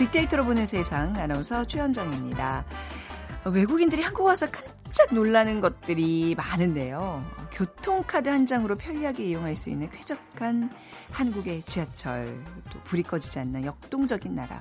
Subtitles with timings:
[0.00, 2.64] 빅데이터로 보는 세상 아나운서 최현정입니다.
[3.44, 7.22] 외국인들이 한국 와서 깜짝 놀라는 것들이 많은데요.
[7.52, 10.70] 교통카드 한 장으로 편리하게 이용할 수 있는 쾌적한
[11.10, 14.58] 한국의 지하철, 또 불이 꺼지지 않는 역동적인 나라.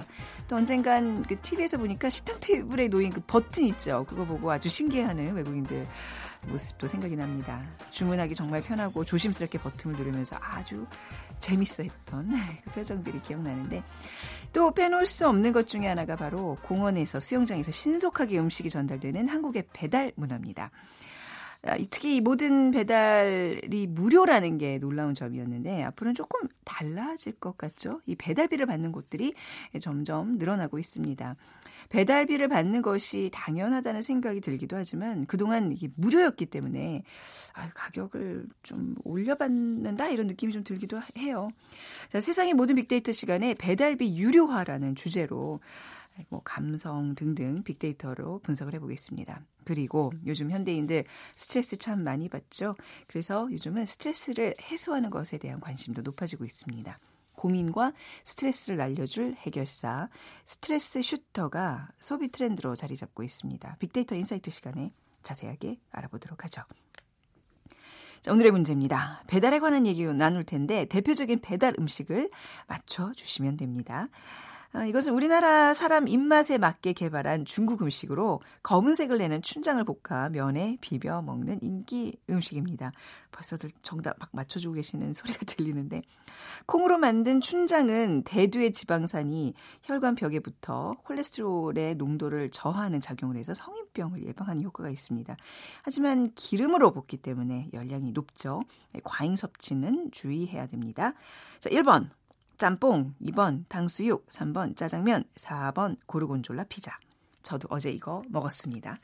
[0.49, 4.05] 또 언젠간 그 TV에서 보니까 식탁 테이블에 놓인 그 버튼 있죠.
[4.09, 5.85] 그거 보고 아주 신기해하는 외국인들
[6.49, 7.61] 모습도 생각이 납니다.
[7.91, 10.85] 주문하기 정말 편하고 조심스럽게 버튼을 누르면서 아주
[11.39, 12.29] 재밌어 했던
[12.65, 13.83] 그 표정들이 기억나는데
[14.53, 20.11] 또 빼놓을 수 없는 것 중에 하나가 바로 공원에서 수영장에서 신속하게 음식이 전달되는 한국의 배달
[20.15, 20.71] 문화입니다.
[21.63, 27.99] 아, 특히 이 모든 배달이 무료라는 게 놀라운 점이었는데 앞으로는 조금 달라질 것 같죠?
[28.05, 29.33] 이 배달비를 받는 곳들이
[29.81, 31.35] 점점 늘어나고 있습니다.
[31.89, 37.03] 배달비를 받는 것이 당연하다는 생각이 들기도 하지만 그동안 이게 무료였기 때문에
[37.53, 41.49] 아, 가격을 좀 올려받는다 이런 느낌이 좀 들기도 해요.
[42.09, 45.59] 자, 세상의 모든 빅데이터 시간에 배달비 유료화라는 주제로
[46.27, 49.41] 뭐 감성 등등 빅데이터로 분석을 해보겠습니다.
[49.63, 51.05] 그리고 요즘 현대인들
[51.35, 52.75] 스트레스 참 많이 받죠.
[53.07, 56.99] 그래서 요즘은 스트레스를 해소하는 것에 대한 관심도 높아지고 있습니다.
[57.39, 57.93] 고민과
[58.25, 60.09] 스트레스를 날려줄 해결사
[60.43, 63.77] 스트레스 shooter가 소비 트렌드로 자리 잡고 있습니다.
[63.79, 64.91] 빅데이터 insight 시간에
[65.23, 66.63] 자세하게 알아보도록 하죠.
[68.21, 69.23] 자, 오늘의 문제입니다.
[69.27, 72.29] 배달에 관한 얘기 나눌 텐데 대표적인 배달 음식을
[72.67, 74.09] 맞춰 주시면 됩니다.
[74.71, 81.23] 어, 이것은 우리나라 사람 입맛에 맞게 개발한 중국 음식으로 검은색을 내는 춘장을 볶아 면에 비벼
[81.23, 82.91] 먹는 인기 음식입니다.
[83.31, 86.03] 벌써들 정답 막 맞춰주고 계시는 소리가 들리는데
[86.67, 94.61] 콩으로 만든 춘장은 대두의 지방산이 혈관 벽에 붙어 콜레스테롤의 농도를 저하하는 작용을 해서 성인병을 예방하는
[94.61, 95.35] 효과가 있습니다.
[95.81, 98.61] 하지만 기름으로 볶기 때문에 열량이 높죠.
[99.03, 101.13] 과잉 섭취는 주의해야 됩니다.
[101.59, 102.09] 자, 1번
[102.59, 106.99] 짬뽕, 2번 당수육, 3번 짜장면, 4번 고르곤졸라 피자.
[107.41, 108.99] 저도 어제 이거 먹었습니다.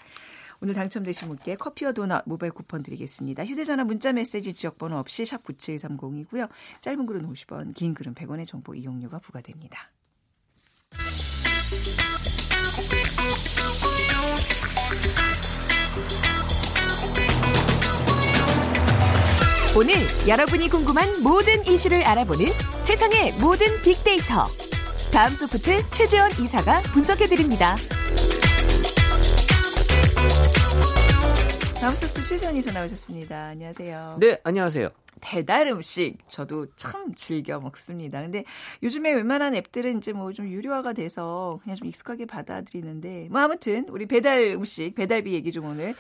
[0.62, 3.46] 오늘 당첨되신 분께 커피와 도넛 모바일 쿠폰 드리겠습니다.
[3.46, 6.50] 휴대전화 문자 메시지 지역번호 없이 샵 9730이고요.
[6.82, 9.90] 짧은 글은 50원, 긴 글은 100원의 정보 이용료가 부과됩니다.
[19.78, 19.94] 오늘
[20.28, 22.46] 여러분이 궁금한 모든 이슈를 알아보는
[22.84, 24.46] 세상의 모든 빅데이터.
[25.12, 27.76] 다음 소프트 최재원 이사가 분석해드립니다.
[31.82, 33.48] 다음 소프트 최재원 이사 나오셨습니다.
[33.48, 34.18] 안녕하세요.
[34.20, 34.90] 네, 안녕하세요.
[35.22, 38.22] 배달 음식 저도 참 즐겨 먹습니다.
[38.22, 38.44] 근데
[38.84, 44.06] 요즘에 웬만한 앱들은 이제 뭐 좀 유료화가 돼서 그냥 좀 익숙하게 받아들이는데 뭐 아무튼 우리
[44.08, 45.96] 배달 음식 배달비 얘기 좀 오늘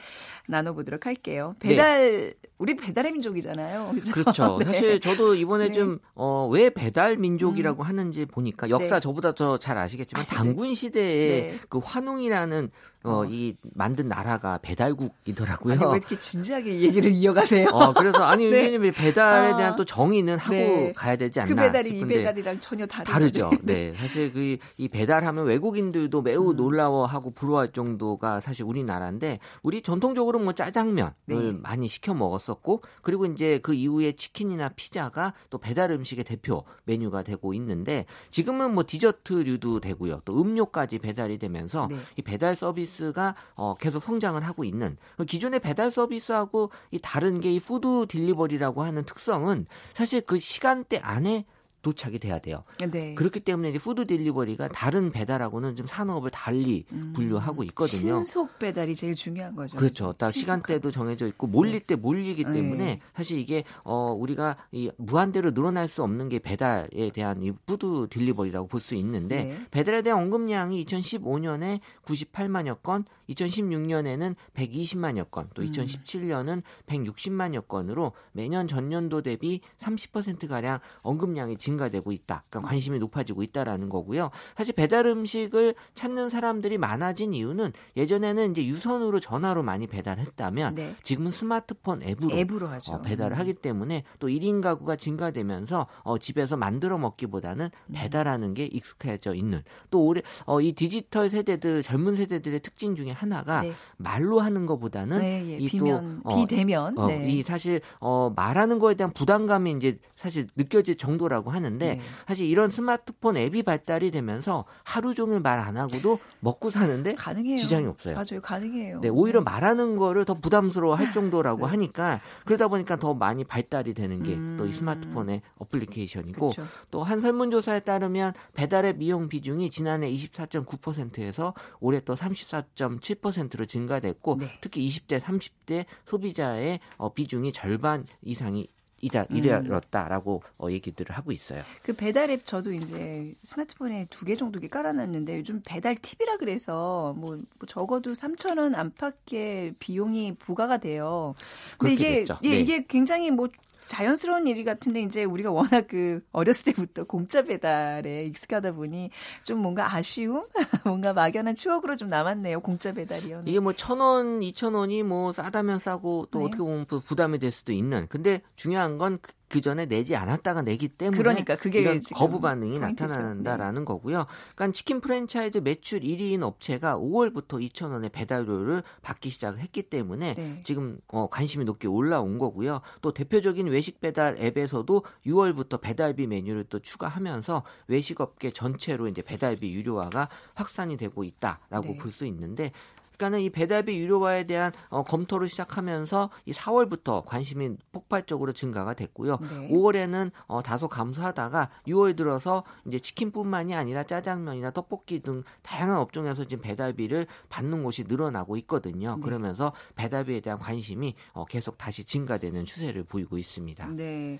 [0.47, 1.55] 나눠보도록 할게요.
[1.59, 2.33] 배달 네.
[2.57, 3.91] 우리 배달의 민족이잖아요.
[3.91, 4.11] 그렇죠.
[4.13, 4.57] 그렇죠.
[4.59, 4.65] 네.
[4.65, 5.73] 사실 저도 이번에 네.
[5.73, 7.87] 좀어왜 배달 민족이라고 음.
[7.87, 8.99] 하는지 보니까 역사 네.
[8.99, 10.35] 저보다 더 잘 아시겠지만 아, 네.
[10.35, 11.59] 당군 시대에 네.
[11.69, 12.69] 그 환웅이라는
[13.03, 15.73] 어, 어, 이 만든 나라가 배달국이더라고요.
[15.73, 17.69] 아니, 왜 이렇게 진지하게 얘기를 이어가세요?
[17.71, 18.63] 어, 그래서 아니 네.
[18.63, 20.93] 왜냐면 배달에 대한 아, 또 정의는 하고 네.
[20.93, 23.11] 가야 되지 않나 그 배달이 이 배달이랑 전혀 다르죠.
[23.11, 23.51] 다르죠.
[23.63, 23.93] 네.
[23.95, 26.55] 사실 그 이 배달하면 외국인들도 매우 음.
[26.55, 31.51] 놀라워하고 부러워할 정도가 사실 우리나라인데 우리 전통적으로 뭐 짜장면을 네.
[31.51, 37.53] 많이 시켜 먹었었고 그리고 이제 그 이후에 치킨이나 피자가 또 배달 음식의 대표 메뉴가 되고
[37.53, 40.21] 있는데 지금은 뭐 디저트류도 되고요.
[40.25, 41.97] 또 음료까지 배달이 되면서 네.
[42.17, 44.97] 이 배달 서비스 서비스가 어, 계속 성장을 하고 있는
[45.27, 51.45] 기존의 배달 서비스하고 이 다른 게 이 food delivery라고 하는 특성은 사실 그 시간대 안에
[51.85, 52.63] 도착이 돼야 돼요.
[52.89, 53.13] 네.
[53.13, 58.23] 그렇기 때문에 이제 food delivery가 다른 배달하고는 좀 산업을 달리 음, 분류하고 있거든요.
[58.23, 59.77] 신속 배달이 제일 중요한 거죠.
[59.77, 60.11] 그렇죠.
[60.13, 61.85] 딱 시간대도 정해져 있고 몰릴 네.
[61.85, 62.53] 때 몰리기 네.
[62.53, 63.01] 때문에 네.
[63.15, 68.67] 사실 이게 어 우리가 이 무한대로 늘어날 수 없는 게 배달에 대한 이 food delivery라고
[68.67, 69.57] 볼 수 있는데 네.
[69.71, 76.61] 배달에 대한 언급량이 2015년에 98만여 건, 2016년에는 120만여 건, 또 2017년은 음.
[76.87, 82.43] 160만여 건으로 매년 전년도 대비 30% 가량 언급량이 증 증가되고 있다.
[82.49, 84.31] 그러니까 관심이 높아지고 있다라는 거고요.
[84.55, 90.95] 사실 배달 음식을 찾는 사람들이 많아진 이유는 예전에는 이제 유선으로 전화로 많이 배달했다면 네.
[91.03, 92.69] 지금은 스마트폰 앱으로, 앱으로.
[92.89, 93.39] 어, 배달을 음.
[93.39, 97.93] 하기 때문에 또 1인 가구가 증가되면서 어, 집에서 만들어 먹기보다는 음.
[97.93, 103.61] 배달하는 게 익숙해져 있는 또 올해 어, 이 디지털 세대들 젊은 세대들의 특징 중에 하나가
[103.61, 103.73] 네.
[103.97, 105.57] 말로 하는 것보다는 네, 예.
[105.57, 107.25] 이 비면 또, 어, 비대면 어, 네.
[107.27, 112.01] 이 사실 어, 말하는 거에 대한 부담감이 이제 사실 느껴질 정도라고 하는 하는데 네.
[112.27, 117.57] 사실 이런 스마트폰 앱이 발달이 되면서 하루 종일 말 안 하고도 먹고 사는데 가능해요.
[117.57, 118.13] 지장이 없어요.
[118.13, 118.99] 맞아요, 가능해요.
[118.99, 119.45] 네, 오히려 네.
[119.45, 121.71] 말하는 거를 더 부담스러워 할 정도라고 네.
[121.71, 124.71] 하니까 그러다 보니까 더 많이 발달이 되는 게 또이 음.
[124.71, 126.51] 스마트폰의 어플리케이션이고
[126.91, 134.47] 또 한 설문조사에 따르면 배달앱 이용 비중이 지난해 24.9%에서 올해 또 34.7%로 증가됐고 네.
[134.61, 138.67] 특히 20대, 30대 소비자의 어, 비중이 절반 이상이
[139.05, 140.51] 이다 이르렀다라고 음.
[140.57, 141.63] 어, 얘기들을 하고 있어요.
[141.83, 147.31] 그 배달 앱 저도 이제 스마트폰에 두 개 정도 깔아놨는데 요즘 배달 팁이라 그래서 뭐,
[147.35, 151.35] 뭐 적어도 3천 원 안팎의 비용이 부과가 돼요.
[151.77, 152.59] 근데 이게 예, 네.
[152.59, 153.47] 이게 굉장히 뭐
[153.87, 159.09] 자연스러운 일이 같은데 이제 우리가 워낙 그 어렸을 때부터 공짜 배달에 익숙하다 보니
[159.43, 160.43] 좀 뭔가 아쉬움,
[160.85, 162.59] 뭔가 막연한 추억으로 좀 남았네요.
[162.61, 163.43] 공짜 배달이요.
[163.45, 166.45] 이게 뭐 천 원, 이천 원이 뭐 싸다면 싸고 또 네.
[166.45, 168.07] 어떻게 보면 부담이 될 수도 있는.
[168.07, 173.85] 근데 중요한 건그 전에 내지 않았다가 내기 때문에 그러니까 그게 이런 거부 반응이 나타난다라는 네.
[173.85, 174.25] 거고요.
[174.55, 180.61] 그러니까 치킨 프랜차이즈 매출 1위인 업체가 5월부터 2천 원의 배달료를 받기 시작을 했기 때문에 네.
[180.63, 182.81] 지금 어, 관심이 높게 올라온 거고요.
[183.01, 190.29] 또 대표적인 외식 배달 앱에서도 6월부터 배달비 메뉴를 또 추가하면서 외식업계 전체로 이제 배달비 유료화가
[190.53, 191.97] 확산이 되고 있다라고 네.
[191.97, 192.71] 볼수 있는데
[193.17, 199.37] 그러니까는 이 배달비 유료화에 대한 어, 검토를 시작하면서 이 4월부터 관심이 폭발적으로 증가가 됐고요.
[199.41, 199.69] 네.
[199.69, 206.61] 5월에는 어, 다소 감소하다가 6월 들어서 이제 치킨뿐만이 아니라 짜장면이나 떡볶이 등 다양한 업종에서 지금
[206.61, 209.15] 배달비를 받는 곳이 늘어나고 있거든요.
[209.15, 209.21] 네.
[209.21, 213.87] 그러면서 배달비에 대한 관심이 어, 계속 다시 증가되는 추세를 보이고 있습니다.
[213.89, 214.39] 네.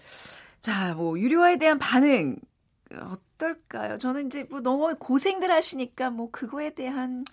[0.60, 2.38] 자, 뭐 유료화에 대한 반응
[3.36, 3.98] 어떨까요?
[3.98, 7.24] 저는 이제 뭐 너무 고생들 하시니까 뭐 그거에 대한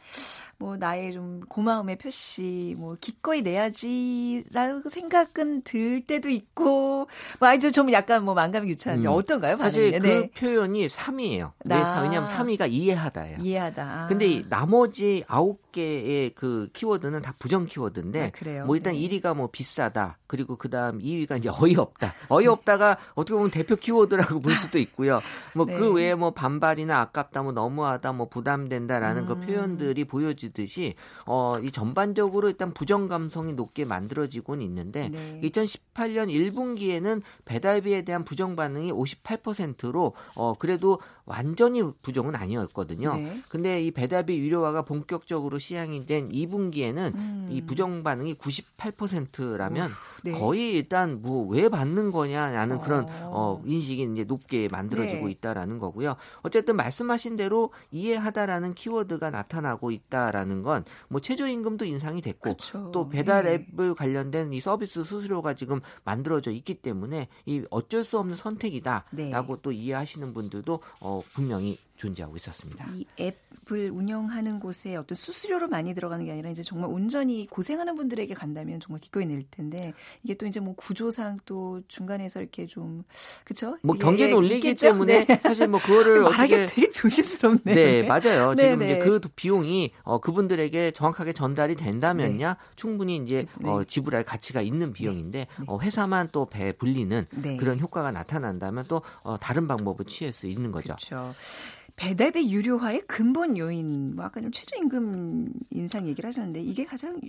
[0.59, 7.09] 뭐 나의 좀 고마움의 표시 뭐 기꺼이 내야지라고 생각은 들 때도 있고
[7.41, 9.13] 뭐 아주 좀 약간 뭐 만감이 유치한데 음.
[9.13, 9.57] 어떤가요?
[9.59, 10.01] 사실 반응이?
[10.01, 10.31] 그 네.
[10.31, 11.51] 표현이 3위예요.
[11.65, 12.01] 나.
[12.03, 13.39] 왜냐하면 3위가 이해하다예요.
[13.41, 14.07] 이해하다.
[14.09, 18.65] 근데 나머지 9개의 그 키워드는 다 부정 키워드인데 아?
[18.65, 19.01] 뭐 일단 네.
[19.01, 20.19] 1위가 뭐 비싸다.
[20.29, 22.15] 그리고 그다음 2위가 이제 어이없다.
[22.29, 25.21] 어이없다가 어떻게 보면 대표 키워드라고 볼 수도 있고요.
[25.55, 25.92] 뭐그 네.
[25.93, 29.41] 외에 뭐 반발이나 아깝다, 뭐 너무하다, 뭐 부담된다라는 그 음.
[29.41, 30.95] 그 표현들이 보여지 보여주듯이
[31.27, 35.41] 어, 이 전반적으로 일단 부정 감성이 높게 만들어지고는 있는데 네.
[35.43, 43.15] 2018년 1분기에는 배달비에 대한 부정 반응이 58%로 어, 그래도 완전히 부정은 아니었거든요.
[43.15, 43.43] 네.
[43.49, 47.49] 근데 이 배달비 유료화가 본격적으로 시행이 된 2분기에는 음.
[47.51, 50.33] 이 부정 반응이 98%라면 오후, 네.
[50.33, 52.81] 거의 일단 뭐 왜 받는 거냐라는 어.
[52.81, 55.33] 그런 어, 인식이 이제 높게 만들어지고 네.
[55.33, 56.17] 있다라는 거고요.
[56.43, 62.91] 어쨌든 말씀하신 대로 이해하다라는 키워드가 나타나고 있다라는 건 뭐 최저임금도 인상이 됐고 그쵸.
[62.93, 63.67] 또 배달 네.
[63.73, 69.11] 앱을 관련된 이 서비스 수수료가 지금 만들어져 있기 때문에 이 어쩔 수 없는 선택이다라고
[69.57, 69.63] 네.
[69.63, 72.87] 또 이해하시는 분들도 어, 분명히 존재하고 있었습니다.
[72.93, 78.33] 이 앱을 운영하는 곳에 어떤 수수료로 많이 들어가는 게 아니라 이제 정말 온전히 고생하는 분들에게
[78.35, 83.03] 간다면 정말 기꺼이 낼 텐데 이게 또 이제 뭐 구조상 또 중간에서 이렇게 좀
[83.45, 83.77] 그렇죠?
[83.83, 85.41] 뭐 경제 논리기 예, 때문에 네.
[85.43, 87.75] 사실 뭐 그거를 말하기 어떻게 되게 조심스럽네.
[87.75, 88.55] 네, 맞아요.
[88.55, 88.93] 네, 지금 네.
[88.93, 92.61] 이제 그 비용이 어, 그분들에게 정확하게 전달이 된다면야 네.
[92.77, 93.71] 충분히 이제 네.
[93.71, 97.27] 어, 지불할 가치가 있는 비용인데 어, 회사만 또 배 불리는
[97.59, 100.87] 그런 효과가 나타난다면 또 어, 다른 방법을 취할 수 있는 거죠.
[100.89, 101.35] 그렇죠.
[101.97, 107.21] 배달비 유료화의 근본 요인, 뭐 아까 좀 최저임금 인상 얘기를 하셨는데 이게 가장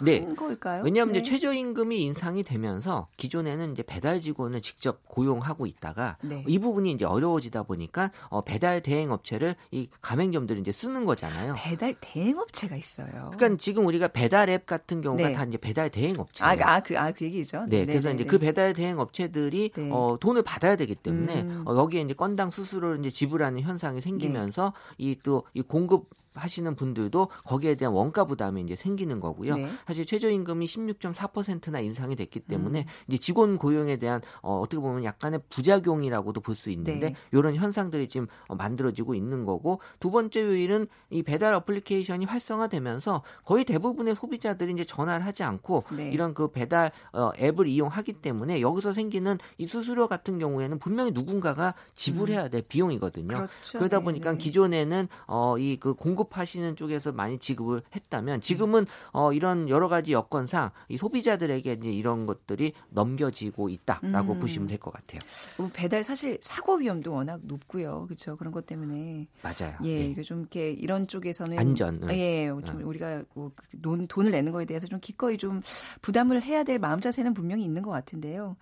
[0.00, 0.34] 네.
[0.34, 0.82] 걸까요?
[0.84, 1.20] 왜냐하면 네.
[1.20, 6.44] 이제 최저임금이 인상이 되면서 기존에는 이제 배달 직원을 직접 고용하고 있다가 네.
[6.46, 11.54] 이 부분이 이제 어려워지다 보니까 어, 배달 대행 업체를 이 가맹점들이 이제 쓰는 거잖아요.
[11.56, 13.32] 배달 대행 업체가 있어요.
[13.34, 15.34] 그러니까 지금 우리가 배달 앱 같은 경우가 네.
[15.34, 16.64] 다 이제 배달 대행 업체예요.
[16.64, 17.66] 아, 아, 그, 아, 그 얘기죠.
[17.66, 18.28] 네, 네 그래서 네, 이제 네.
[18.28, 21.64] 그 배달 대행 업체들이 어, 돈을 받아야 되기 때문에 음.
[21.66, 27.74] 어, 여기에 이제 건당 수수료를 이제 지불하는 현상이 생기면서 이 또이 공급 하시는 분들도 거기에
[27.74, 29.56] 대한 원가 부담이 이제 생기는 거고요.
[29.56, 29.68] 네.
[29.86, 32.84] 사실 최저임금이 16.4%나 인상이 됐기 때문에 음.
[33.08, 37.14] 이제 직원 고용에 대한 어, 어떻게 보면 약간의 부작용이라고도 볼 수 있는데 네.
[37.32, 43.64] 이런 현상들이 지금 어, 만들어지고 있는 거고 두 번째 요인은 이 배달 어플리케이션이 활성화되면서 거의
[43.64, 46.10] 대부분의 소비자들이 이제 전화를 하지 않고 네.
[46.10, 51.74] 이런 그 배달 어, 앱을 이용하기 때문에 여기서 생기는 이 수수료 같은 경우에는 분명히 누군가가
[51.94, 52.64] 지불해야 될 음.
[52.68, 53.34] 비용이거든요.
[53.34, 53.78] 그렇죠.
[53.78, 54.38] 그러다 네, 보니까 네.
[54.38, 60.12] 기존에는 어, 이 그 공급 공급하시는 쪽에서 많이 지급을 했다면 지금은 어, 이런 여러 가지
[60.12, 64.40] 여건상 이 소비자들에게 이제 이런 것들이 넘겨지고 있다라고 음.
[64.40, 65.20] 보시면 될 것 같아요.
[65.58, 68.36] 뭐 배달 사실 사고 위험도 워낙 높고요, 그렇죠.
[68.36, 69.76] 그런 것 때문에 맞아요.
[69.84, 70.06] 예, 네.
[70.08, 72.84] 이게 좀 이렇게 이런 쪽에서는 안전, 예, 좀 네.
[72.84, 75.62] 우리가 뭐 돈, 돈을 내는 거에 대해서 좀 기꺼이 좀
[76.00, 78.56] 부담을 해야 될 마음 자세는 분명히 있는 것 같은데요.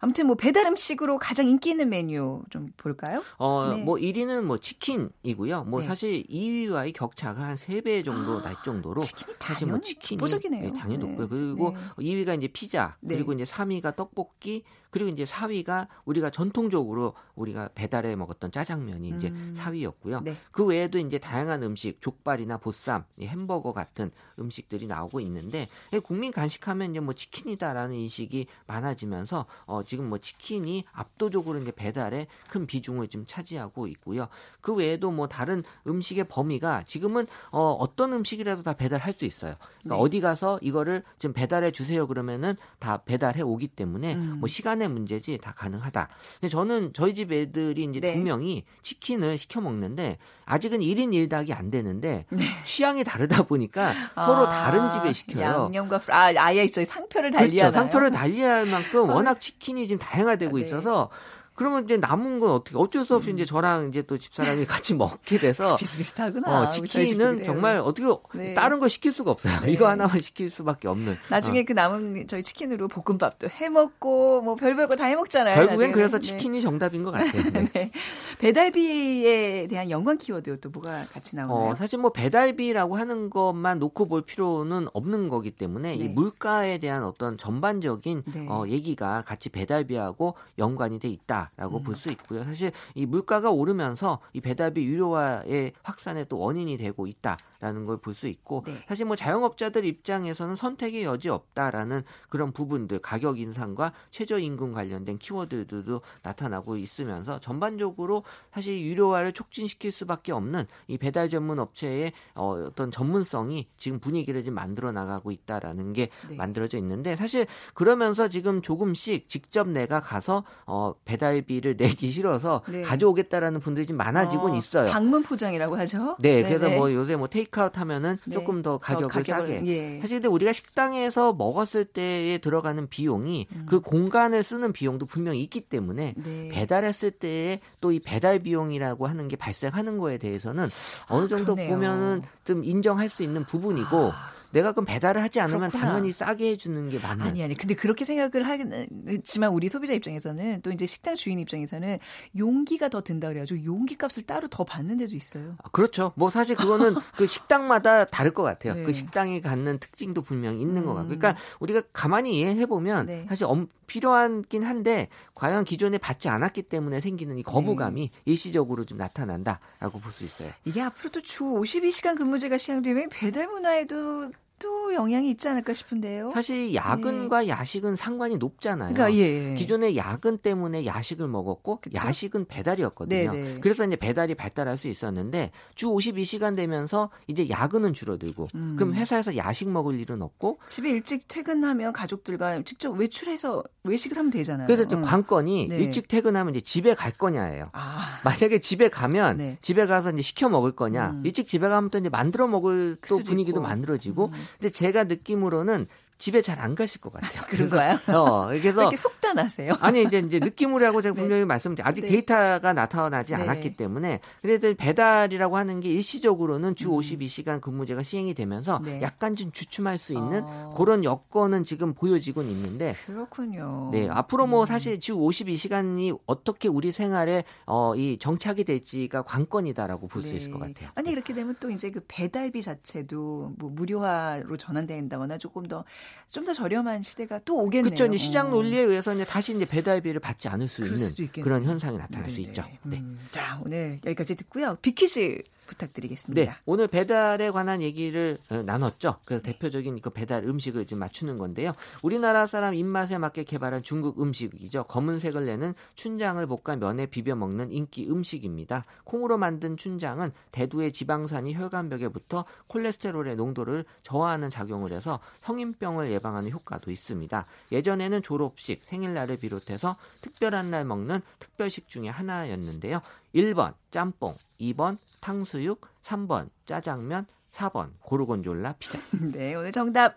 [0.00, 3.22] 아무튼 뭐 배달 음식으로 가장 인기 있는 메뉴 좀 볼까요?
[3.36, 3.82] 어, 네.
[3.82, 5.64] 뭐 1위는 뭐 치킨이고요.
[5.64, 5.86] 뭐 네.
[5.86, 10.18] 사실 2위와의 격차가 한 3배 정도 날 정도로 치킨이 사실 뭐 치킨이
[10.60, 11.28] 네, 당연히 높고요.
[11.28, 18.16] 그리고 2위가 이제 피자, 그리고 이제 3위가 떡볶이, 그리고 이제 4위가 우리가 전통적으로 우리가 배달해
[18.16, 19.54] 먹었던 짜장면이 이제 음.
[19.56, 20.22] 4위였고요.
[20.24, 20.36] 네.
[20.50, 25.66] 그 외에도 이제 다양한 음식, 족발이나 보쌈, 햄버거 같은 음식들이 나오고 있는데
[26.02, 32.66] 국민 간식하면 이제 뭐 치킨이다라는 인식이 많아지면서 어 지금 뭐 치킨이 압도적으로 이제 배달에 큰
[32.66, 34.28] 비중을 좀 차지하고 있고요.
[34.60, 39.54] 그 외에도 뭐 다른 음식의 범위가 지금은 어 어떤 음식이라도 다 배달할 수 있어요.
[39.82, 40.00] 그러니까 네.
[40.00, 44.36] 어디 가서 이거를 좀 배달해 주세요 그러면은 다 배달해 오기 때문에 음.
[44.40, 46.08] 뭐 시간 시간의 문제지 다 가능하다.
[46.40, 48.14] 근데 저는 저희 집 애들이 이제 네.
[48.14, 52.44] 두 명이 치킨을 시켜 먹는데 아직은 1인 1닭이 안 되는데 네.
[52.64, 55.70] 취향이 다르다 보니까 아, 서로 다른 집에 시켜요.
[55.72, 57.72] 양념과 아, 아예 저희 상표를 달리하나요?
[57.72, 57.72] 그렇죠.
[57.72, 60.64] 상표를 달리할 만큼 워낙 치킨이 지금 다양화되고 네.
[60.64, 61.10] 있어서
[61.58, 63.34] 그러면 이제 남은 건 어떻게 어쩔 수 없이 음.
[63.34, 66.60] 이제 저랑 이제 또 집사람이 같이 먹게 돼서 비슷비슷하구나.
[66.62, 68.06] 어, 치킨은 정말 어떻게
[68.38, 68.54] 네.
[68.54, 69.60] 다른 걸 시킬 수가 없어요.
[69.62, 69.72] 네.
[69.72, 71.18] 이거 하나만 시킬 수밖에 없는.
[71.28, 71.64] 나중에 어.
[71.66, 75.56] 그 남은 저희 치킨으로 볶음밥도 해 먹고 뭐 별별 거 다 해 먹잖아요.
[75.56, 75.92] 결국엔.
[75.92, 76.26] 그래서 네.
[76.26, 76.62] 치킨이 네.
[76.62, 77.42] 정답인 것 같아요.
[77.50, 77.68] 네.
[77.74, 77.90] 네.
[78.38, 81.70] 배달비에 대한 연관 키워드 또 뭐가 같이 나오나요?
[81.70, 87.04] 어, 사실 뭐 배달비라고 하는 것만 놓고 볼 필요는 없는 거기 때문에 이 물가에 대한
[87.04, 91.47] 어떤 전반적인 어, 얘기가 같이 배달비하고 연관이 돼 있다.
[91.56, 91.82] 라고 음.
[91.82, 92.42] 볼수 있고요.
[92.44, 98.26] 사실 이 물가가 오르면서 이 배달비 유료화의 확산에 또 원인이 되고 있다라는 걸 볼 수
[98.28, 98.82] 있고 네.
[98.88, 106.76] 사실 뭐 자영업자들 입장에서는 선택의 여지 없다라는 그런 부분들 가격 인상과 최저임금 관련된 키워드들도 나타나고
[106.76, 113.98] 있으면서 전반적으로 사실 유료화를 촉진시킬 수밖에 없는 이 배달 전문 업체의 어, 어떤 전문성이 지금
[113.98, 116.36] 분위기를 좀 만들어 나가고 있다라는 게 네.
[116.36, 122.82] 만들어져 있는데 사실 그러면서 지금 조금씩 직접 내가 가서 어, 배달 배달비를 내기 싫어서 네.
[122.82, 124.90] 가져오겠다라는 분들이 좀 많아지곤 어, 있어요.
[124.90, 126.16] 방문 포장이라고 하죠.
[126.20, 126.76] 네, 네 그래서 네.
[126.76, 128.34] 뭐 요새 뭐 테이크아웃 하면은 네.
[128.34, 129.66] 조금 더 가격을, 더 가격을 싸게.
[129.66, 130.00] 예.
[130.00, 133.66] 사실 근데 우리가 식당에서 먹었을 때에 들어가는 비용이 음.
[133.68, 136.48] 그 공간을 쓰는 비용도 분명히 있기 때문에 네.
[136.48, 140.68] 배달했을 때에 또 이 배달 비용이라고 하는 게 발생하는 거에 대해서는
[141.08, 144.37] 어느 정도 아, 보면은 좀 인정할 수 있는 부분이고 아.
[144.50, 145.92] 내가 그럼 배달을 하지 않으면 그렇구나.
[145.92, 147.24] 당연히 싸게 해주는 게 맞는.
[147.24, 147.54] 아니 아니.
[147.54, 151.98] 근데 그렇게 생각을 하지만 우리 소비자 입장에서는 또 이제 식당 주인 입장에서는
[152.36, 155.56] 용기가 더 든다 그래가지고 용기 값을 따로 더 받는 데도 있어요.
[155.62, 156.12] 아, 그렇죠.
[156.16, 158.74] 뭐 사실 그거는 그 식당마다 다를 것 같아요.
[158.74, 158.82] 네.
[158.82, 160.86] 그 식당이 갖는 특징도 분명히 있는 음.
[160.86, 161.08] 것 같고.
[161.08, 163.26] 그러니까 우리가 가만히 이해해 보면 네.
[163.28, 168.20] 사실 엄, 필요한긴 한데 과연 기존에 받지 않았기 때문에 생기는 이 거부감이 네.
[168.24, 170.52] 일시적으로 좀 나타난다라고 볼 수 있어요.
[170.64, 176.30] 이게 앞으로 도주 52시간 근무제가 시행되면 배달 문화에도 또 영향이 있지 않을까 싶은데요.
[176.32, 177.48] 사실 야근과 네.
[177.48, 178.94] 야식은 상관이 높잖아요.
[178.94, 179.54] 그러니까, 예.
[179.54, 182.06] 기존에 야근 때문에 야식을 먹었고 그쵸?
[182.06, 183.30] 야식은 배달이었거든요.
[183.32, 183.54] 네네.
[183.54, 183.60] 네.
[183.60, 188.74] 그래서 이제 배달이 발달할 수 있었는데 주 52시간 되면서 이제 야근은 줄어들고 음.
[188.76, 194.66] 그럼 회사에서 야식 먹을 일은 없고 집에 일찍 퇴근하면 가족들과 직접 외출해서 외식을 하면 되잖아요.
[194.66, 195.02] 그래서 이제 음.
[195.02, 195.78] 관건이 네.
[195.78, 197.68] 일찍 퇴근하면 이제 집에 갈 거냐예요.
[197.72, 198.20] 아.
[198.24, 199.58] 만약에 집에 가면 네.
[199.62, 201.10] 집에 가서 이제 시켜 먹을 거냐.
[201.10, 201.22] 음.
[201.24, 203.68] 일찍 집에 가면 또 이제 만들어 먹을 또 분위기도 있고.
[203.68, 204.32] 만들어지고 음.
[204.58, 205.86] 근데 제가 느낌으로는
[206.18, 207.42] 집에 잘 안 가실 것 같아요.
[207.48, 207.98] 그런가요?
[208.08, 209.74] 어, 그래서 이렇게 속단하세요.
[209.80, 211.20] 아니 이제 이제 느낌으로라고 제가 네.
[211.20, 211.46] 분명히 네.
[211.46, 212.08] 말씀드린 아직 네.
[212.08, 213.42] 데이터가 나타나지 네.
[213.42, 216.98] 않았기 때문에 그래도 배달이라고 하는 게 일시적으로는 주 음.
[216.98, 219.00] 52시간 근무제가 시행이 되면서 네.
[219.02, 220.74] 약간 좀 주춤할 수 있는 어.
[220.76, 223.90] 그런 여건은 지금 보여지곤 있는데 그렇군요.
[223.92, 224.66] 네, 앞으로 뭐 음.
[224.66, 230.36] 사실 주 52시간이 어떻게 우리 생활에 어, 이 정착이 될지가 관건이다라고 볼수 네.
[230.36, 230.90] 있을 것 같아요.
[230.96, 235.84] 아니 이렇게 되면 또 이제 그 배달비 자체도 뭐 무료화로 전환된다거나 조금 더
[236.30, 237.94] 좀 더 저렴한 시대가 또 오겠네요.
[237.94, 238.16] 그렇죠.
[238.16, 238.50] 시장 어.
[238.50, 241.08] 논리에 의해서 이제 다시 이제 배달비를 받지 않을 수 있는
[241.42, 242.34] 그런 현상이 나타날 네네.
[242.34, 242.64] 수 있죠.
[242.82, 242.98] 네.
[242.98, 243.18] 음.
[243.30, 244.76] 자, 오늘 여기까지 듣고요.
[244.80, 246.42] 비키즈 부탁드리겠습니다.
[246.42, 249.18] 네, 오늘 배달에 관한 얘기를 어, 나눴죠.
[249.24, 249.52] 그래서 네.
[249.52, 251.72] 대표적인 그 배달 음식을 지금 맞추는 건데요.
[252.02, 254.84] 우리나라 사람 입맛에 맞게 개발한 중국 음식이죠.
[254.84, 258.84] 검은색을 내는 춘장을 볶아 면에 비벼 먹는 인기 음식입니다.
[259.04, 266.90] 콩으로 만든 춘장은 대두의 지방산이 혈관벽에 붙어 콜레스테롤의 농도를 저하하는 작용을 해서 성인병을 예방하는 효과도
[266.90, 267.46] 있습니다.
[267.70, 273.00] 예전에는 졸업식, 생일날을 비롯해서 특별한 날 먹는 특별식 중에 하나였는데요.
[273.34, 278.98] 1번 짬뽕, 2번 탕수육, 3번 짜장면, 4번 고르곤졸라 피자.
[279.32, 280.16] 네, 오늘 정답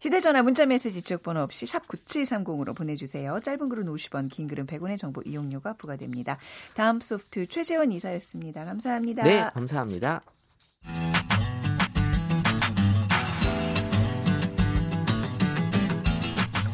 [0.00, 3.40] 휴대전화 문자메시지 지역번호 없이 샵 9730으로 보내주세요.
[3.40, 6.38] 짧은 글은 50원, 긴 글은 100원의 정보 이용료가 부과됩니다.
[6.74, 8.64] 다음 소프트 최재원 이사였습니다.
[8.64, 9.22] 감사합니다.
[9.24, 10.22] 네, 감사합니다.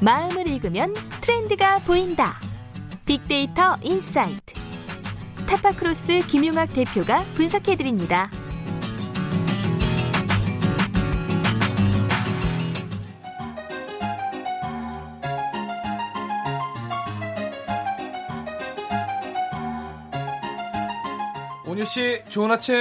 [0.00, 2.40] 마음을 읽으면 트렌드가 보인다.
[3.04, 4.57] 빅데이터 insight.
[5.48, 8.30] 타파크로스 김용학 대표가 분석해드립니다.
[21.66, 22.74] 온유 씨, 좋은 아침.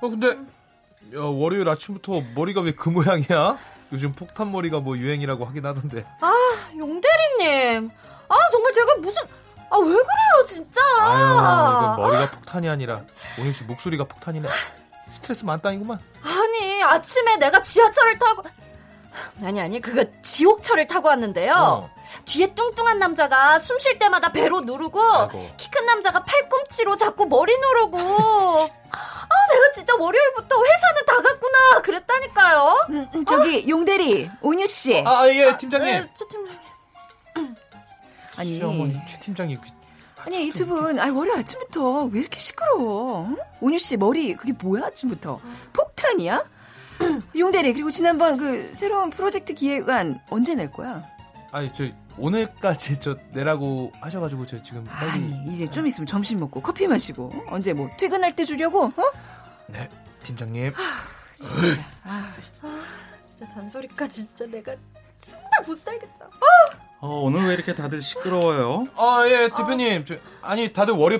[0.00, 3.56] 어 근데 야, 월요일 아침부터 머리가 왜 그 모양이야?
[3.92, 6.04] 요즘 폭탄 머리가 뭐 유행이라고 하긴 하던데.
[6.20, 6.32] 아,
[6.76, 7.90] 용대리님.
[8.28, 9.22] 아, 정말 제가 무슨
[9.70, 10.80] 아, 왜 그래요, 진짜?
[11.00, 13.00] 아유, 이건 머리가 폭탄이 아니라
[13.38, 14.48] 온유 씨 목소리가 폭탄이네.
[15.12, 15.98] 스트레스 많다니구만.
[16.24, 18.42] 아니, 아침에 내가 지하철을 타고
[19.42, 21.54] 아니 아니 그거 지옥철을 타고 왔는데요.
[21.54, 21.90] 어.
[22.26, 25.00] 뒤에 뚱뚱한 남자가 숨 쉴 때마다 배로 누르고.
[25.56, 32.86] 키 큰 남자가 팔꿈치로 자꾸 머리 누르고 아 내가 진짜 월요일부터 회사는 다 갔구나 그랬다니까요.
[32.90, 35.02] 음, 음, 저기 용대리 온유 씨.
[35.06, 35.86] 아, 예, 팀장님.
[35.94, 36.45] 네, 저 팀장님.
[38.36, 39.58] 아니, 시어머니, 최 팀장님.
[39.60, 39.70] 그-
[40.24, 43.26] 아니 이두 분, 아 월요일 아침부터 왜 이렇게 시끄러워?
[43.28, 43.36] 응?
[43.60, 45.40] 온유 씨 머리 그게 뭐야 아침부터?
[45.72, 46.44] 폭탄이야?
[47.38, 51.04] 용대리 그리고 지난번 그 새로운 프로젝트 기획안 언제 낼 거야?
[51.52, 51.84] 아니, 저
[52.18, 55.10] 오늘까지 저 내라고 하셔가지고 저 지금 빨리.
[55.10, 58.86] 아니 이제 좀 있으면 점심 먹고 커피 마시고 언제 뭐 퇴근할 때 주려고?
[58.86, 59.12] 어?
[59.68, 59.88] 네,
[60.24, 60.72] 팀장님.
[61.34, 61.82] 진짜.
[62.04, 62.32] 아,
[63.26, 64.74] 진짜 잔소리까지 진짜 내가
[65.20, 66.26] 정말 못 살겠다.
[67.00, 68.88] 어, 오늘 왜 이렇게 다들 시끄러워요?
[68.96, 70.04] 아, 예, 대표님.
[70.04, 71.18] 저, 아니, 다들 월요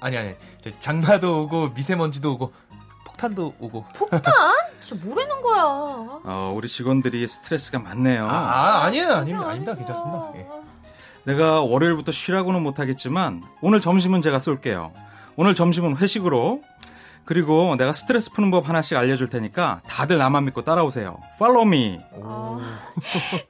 [0.00, 0.34] 아니, 아니.
[0.62, 2.52] 저 장마도 오고 미세먼지도 오고
[3.06, 3.84] 폭탄도 오고.
[3.94, 4.22] 폭탄?
[4.80, 5.62] 진짜 뭐라는 거야?
[5.64, 8.26] 어, 우리 직원들이 스트레스가 많네요.
[8.26, 9.12] 아, 아 아니에요.
[9.12, 9.48] 아닙니다.
[9.48, 9.74] 아닙니다.
[9.74, 10.32] 괜찮습니다.
[10.36, 10.46] 예.
[11.24, 14.92] 내가 월요일부터 쉬라고는 못하겠지만 오늘 점심은 제가 쏠게요.
[15.36, 16.62] 오늘 점심은 회식으로
[17.24, 21.18] 그리고 내가 스트레스 푸는 법 하나씩 알려줄 테니까 다들 나만 믿고 따라오세요.
[21.36, 22.00] Follow me.
[22.22, 22.58] 아,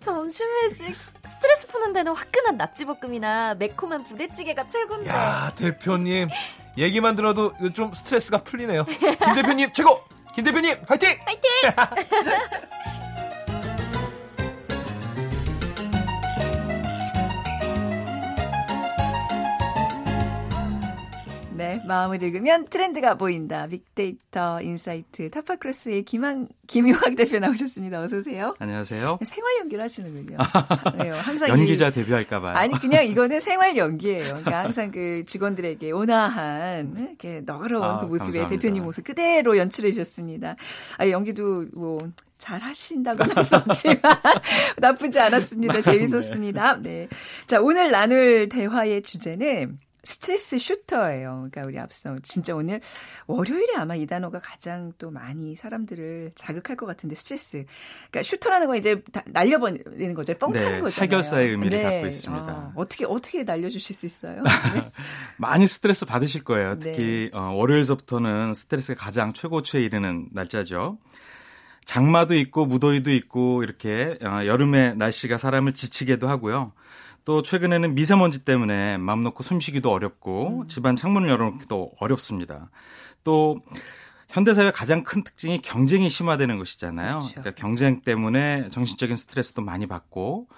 [0.00, 0.94] 점심 회식
[1.34, 5.08] 스트레스 푸는 데는 화끈한 낙지볶음이나 매콤한 부대찌개가 최고인데.
[5.10, 6.28] 야, 대표님.
[6.78, 8.84] 얘기만 들어도 좀 스트레스가 풀리네요.
[8.84, 10.00] 김 대표님 최고!
[10.34, 11.10] 김 대표님 화이팅!
[21.54, 23.66] 네, 마음을 읽으면 트렌드가 보인다.
[23.66, 28.00] 빅데이터 insight 타파크로스의 김한 김용학 대표 나오셨습니다.
[28.00, 28.54] 어서 오세요.
[28.58, 29.18] 안녕하세요.
[29.22, 30.38] 생활 연기를 하시는군요.
[30.98, 32.56] 네, 항상 연기자 이- 데뷔할까봐요.
[32.56, 34.24] 아니 그냥 이거는 생활 연기예요.
[34.28, 38.48] 그러니까 항상 그 직원들에게 온화한 이렇게 너그러운 아, 그 모습에 감사합니다.
[38.60, 40.56] 대표님 모습 그대로 연출해 주셨습니다.
[40.98, 42.00] 아, 연기도 뭐.
[42.38, 44.00] 잘 하신다고 말씀지만
[44.78, 45.80] 나쁘지 않았습니다.
[45.80, 46.78] 재밌었습니다.
[46.82, 47.06] 네.
[47.46, 51.48] 자, 오늘 나눌 대화의 주제는 스트레스 슈터예요.
[51.50, 52.80] 그러니까 우리 앞서 진짜 오늘
[53.26, 57.64] 월요일에 아마 이 단어가 가장 또 많이 사람들을 자극할 것 같은데 스트레스.
[58.10, 60.34] 그러니까 슈터라는 건 이제 다 날려버리는 거죠.
[60.34, 61.02] 뻥 차는 네, 거잖아요.
[61.02, 62.52] 해결사의 의미를 갖고 있습니다.
[62.52, 64.42] 아, 어떻게 어떻게 날려주실 수 있어요?
[64.74, 64.90] 네.
[65.36, 66.78] 많이 스트레스 받으실 거예요.
[66.78, 66.92] 네.
[66.92, 70.98] 특히 어, 월요일서부터는 스트레스가 가장 최고치에 이르는 날짜죠.
[71.84, 76.72] 장마도 있고 무더위도 있고 이렇게 어, 여름에 날씨가 사람을 지치게도 하고요.
[77.24, 82.70] 또 최근에는 미세먼지 때문에 맘 놓고 숨쉬기도 어렵고 집안 창문을 열어놓기도 어렵습니다.
[83.24, 83.60] 또
[84.28, 87.18] 현대사회의 가장 큰 특징이 경쟁이 심화되는 것이잖아요.
[87.18, 87.30] 그렇죠.
[87.40, 90.48] 그러니까 경쟁 때문에 정신적인 스트레스도 많이 받고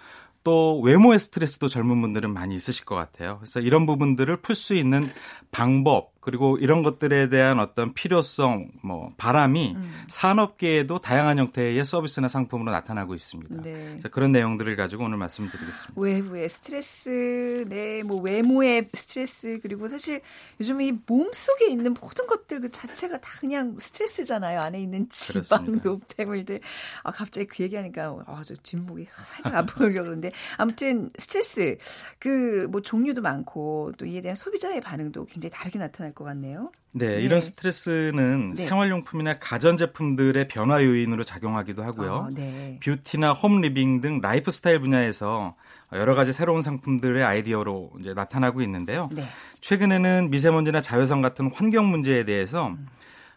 [0.44, 3.38] 또 외모의 스트레스도 젊은 분들은 많이 있으실 것 같아요.
[3.38, 5.10] 그래서 이런 부분들을 풀 수 있는
[5.50, 9.92] 방법 그리고 이런 것들에 대한 어떤 필요성, 뭐 바람이 음.
[10.08, 13.62] 산업계에도 다양한 형태의 서비스나 상품으로 나타나고 있습니다.
[13.62, 13.96] 네.
[14.10, 16.00] 그런 내용들을 가지고 오늘 말씀드리겠습니다.
[16.00, 20.20] 외부의 스트레스, 네, 뭐 외모의 스트레스 그리고 사실
[20.60, 24.60] 요즘 이 몸 속에 있는 모든 것들 그 자체가 다 그냥 스트레스잖아요.
[24.60, 25.80] 안에 있는 지방.
[25.82, 26.60] 노폐물들.
[27.02, 31.76] 아 갑자기 그 얘기하니까 아저 뒷목이 살짝 아프려고 그러는데 아무튼 스트레스
[32.18, 36.70] 그 뭐 종류도 많고 또 이에 대한 소비자의 반응도 굉장히 다르게 나타날 것 같네요.
[36.92, 37.22] 네, 네.
[37.22, 38.62] 이런 스트레스는 네.
[38.62, 42.12] 생활용품이나 가전제품들의 변화 요인으로 작용하기도 하고요.
[42.12, 42.78] 어, 네.
[42.82, 45.56] 뷰티나 home living 등 라이프 스타일 분야에서
[45.92, 49.08] 여러 가지 새로운 상품들의 아이디어로 이제 나타나고 있는데요.
[49.12, 49.24] 네.
[49.60, 52.74] 최근에는 미세먼지나 자외선 같은 환경 문제에 대해서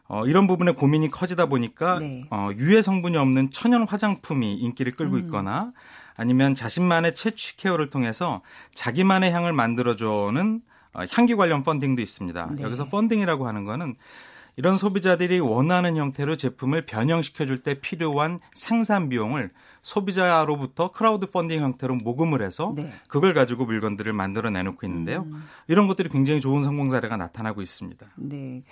[0.07, 2.25] 어, 이런 부분에 고민이 커지다 보니까 네.
[2.29, 5.25] 어, 유해 성분이 없는 천연 화장품이 인기를 끌고 음.
[5.25, 5.73] 있거나
[6.15, 8.41] 아니면 자신만의 채취 케어를 통해서
[8.73, 10.67] 자기만의 향을 만들어주는 어,
[11.11, 12.51] 향기 관련 펀딩도 있습니다.
[12.57, 12.63] 네.
[12.63, 13.95] 여기서 펀딩이라고 하는 거는
[14.59, 19.51] 이런 소비자들이 원하는 형태로 제품을 변형시켜 줄 때 필요한 생산 비용을
[19.83, 22.91] 소비자로부터 크라우드 펀딩 형태로 모금을 해서 네.
[23.07, 25.21] 그걸 가지고 물건들을 만들어 내놓고 있는데요.
[25.27, 25.43] 음.
[25.67, 28.05] 이런 것들이 굉장히 좋은 성공 사례가 나타나고 있습니다.
[28.15, 28.63] 네.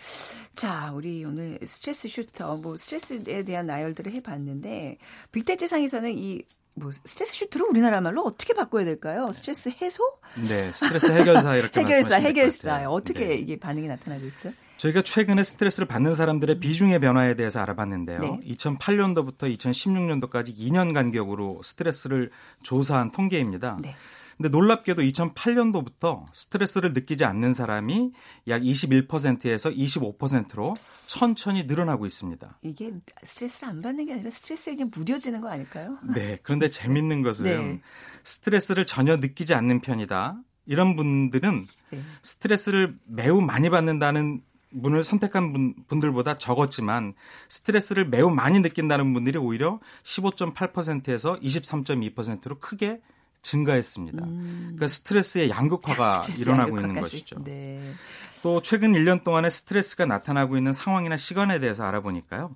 [0.56, 4.98] 자, 우리 오늘 스트레스 슈터, 뭐 스트레스에 대한 나열들을 해봤는데
[5.32, 6.42] 빅데이터 상에서는 이
[6.76, 9.32] 뭐 스트레스 shooter를 우리나라 말로 어떻게 바꿔야 될까요?
[9.32, 10.04] 스트레스 해소?
[10.48, 12.70] 네, 스트레스 해결사 이렇게 해결사, 해결사.
[12.70, 12.90] 같아요.
[12.90, 13.36] 어떻게 네.
[13.36, 14.52] 이게 반응이 나타나고 있죠?
[14.78, 18.20] 저희가 최근에 스트레스를 받는 사람들의 비중의 변화에 대해서 알아봤는데요.
[18.20, 18.40] 네.
[18.56, 22.30] 2008년도부터 2016년도까지 2년 간격으로 스트레스를
[22.62, 23.78] 조사한 통계입니다.
[23.82, 23.96] 네.
[24.38, 28.12] 근데 놀랍게도 2008년도부터 스트레스를 느끼지 않는 사람이
[28.48, 30.76] 약 21%에서 25%로
[31.08, 32.60] 천천히 늘어나고 있습니다.
[32.62, 32.92] 이게
[33.24, 35.98] 스트레스를 안 받는 게 아니라 스트레스에 그냥 무뎌지는 거 아닐까요?
[36.14, 36.38] 네.
[36.44, 37.82] 그런데 재밌는 것은 네.
[38.24, 40.42] 스트레스를 전혀 느끼지 않는 편이다.
[40.66, 42.00] 이런 분들은 네.
[42.24, 44.42] 스트레스를 매우 많이 받는다는
[44.82, 47.14] 분을 선택한 분, 분들보다 적었지만
[47.48, 53.00] 스트레스를 매우 많이 느낀다는 분들이 오히려 15.8%에서 23.2%로 크게
[53.46, 54.26] 증가했습니다.
[54.26, 56.24] 그러니까 스트레스의 양극화가 음.
[56.24, 56.88] 스트레스 일어나고 양극화까지.
[56.88, 57.38] 있는 것이죠.
[57.44, 57.94] 네.
[58.42, 62.56] 또 최근 1년 동안에 스트레스가 나타나고 있는 상황이나 시간에 대해서 알아보니까요.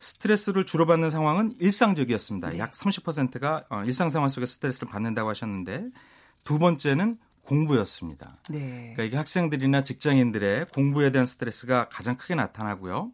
[0.00, 2.50] 스트레스를 주로 받는 상황은 일상적이었습니다.
[2.50, 2.58] 네.
[2.58, 5.88] 약 30%가 어, 일상 생활 속에 스트레스를 받는다고 하셨는데
[6.42, 8.38] 두 번째는 공부였습니다.
[8.50, 8.92] 네.
[8.94, 13.12] 그러니까 이게 학생들이나 직장인들의 공부에 대한 스트레스가 가장 크게 나타나고요.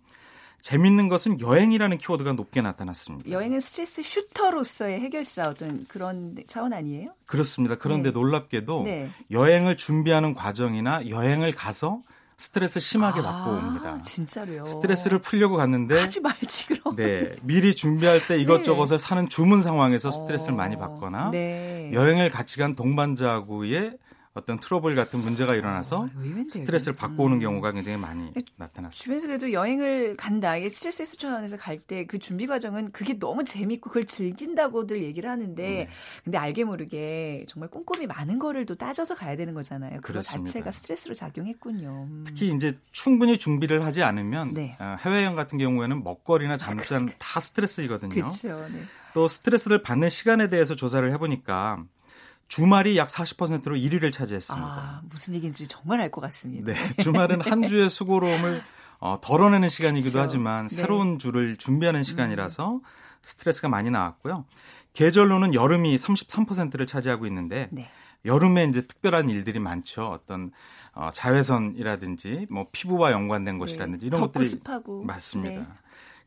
[0.63, 3.31] 재밌는 것은 여행이라는 키워드가 높게 나타났습니다.
[3.31, 7.13] 여행은 스트레스 shooter로서의 해결사 어떤 그런 차원 아니에요?
[7.27, 7.77] 그렇습니다.
[7.77, 8.13] 그런데 네.
[8.13, 9.11] 놀랍게도 네.
[9.31, 12.03] 여행을 준비하는 과정이나 여행을 가서
[12.41, 13.91] 스트레스 심하게 받고 옵니다.
[13.99, 14.65] 아, 진짜로요.
[14.65, 16.97] 스트레스를 풀려고 갔는데 하지 말지 그럼.
[16.97, 21.91] 네, 미리 준비할 때 이것저것을 사는 주문 상황에서 스트레스를 어, 많이 받거나 네.
[21.93, 23.99] 여행을 같이 간 동반자하고의
[24.33, 26.09] 어떤 트러블 같은 문제가 일어나서 어,
[26.49, 26.95] 스트레스를.
[26.95, 27.41] 받고 오는 음.
[27.41, 28.91] 경우가 굉장히 많이 나타났습니다.
[28.91, 30.55] 주변에서 그래도 여행을 간다.
[30.71, 35.63] 스트레스 해소 차원에서 갈 때 그 준비 과정은 그게 너무 재밌고 그걸 즐긴다고들 얘기를 하는데
[35.63, 35.89] 네.
[36.23, 40.01] 근데 알게 모르게 정말 꼼꼼히 많은 거를 또 따져서 가야 되는 거잖아요.
[40.01, 40.21] 그거.
[40.23, 42.07] 자체가 스트레스로 작용했군요.
[42.09, 42.25] 음.
[42.27, 44.77] 특히 이제 충분히 준비를 하지 않으면 네.
[44.79, 48.11] 어, 해외여행 같은 경우에는 먹거리나 잠깐 다 스트레스이거든요.
[48.15, 48.49] 그렇죠.
[48.73, 48.83] 네.
[49.13, 51.83] 또 스트레스를 받는 시간에 대해서 조사를 해보니까
[52.51, 54.67] 주말이 약 40%로 1위를 차지했습니다.
[54.67, 56.73] 아, 무슨 얘기인지 정말 알 것 같습니다.
[56.73, 58.61] 네, 주말은 한 주의 수고로움을
[58.99, 60.21] 어, 덜어내는 시간이기도 그쵸.
[60.21, 60.75] 하지만 네.
[60.75, 62.81] 새로운 주를 준비하는 시간이라서
[63.23, 64.45] 스트레스가 많이 나왔고요.
[64.95, 67.89] 계절로는 여름이 33%를 차지하고 있는데 네.
[68.25, 70.09] 여름에 이제 특별한 일들이 많죠.
[70.09, 70.51] 어떤
[70.93, 74.27] 어, 자외선이라든지 뭐 피부와 연관된 것이라든지 이런 네.
[74.27, 75.05] 덥고 것들이 습하고.
[75.05, 75.61] 맞습니다.
[75.61, 75.67] 네.